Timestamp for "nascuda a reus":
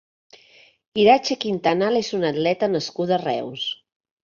2.75-3.71